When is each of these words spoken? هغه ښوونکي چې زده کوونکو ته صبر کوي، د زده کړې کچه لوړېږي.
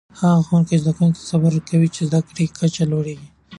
هغه 0.19 0.39
ښوونکي 0.45 0.69
چې 0.77 0.81
زده 0.81 0.91
کوونکو 0.95 1.19
ته 1.19 1.23
صبر 1.31 1.53
کوي، 1.69 1.87
د 1.91 1.95
زده 2.09 2.19
کړې 2.27 2.45
کچه 2.59 2.83
لوړېږي. 2.91 3.27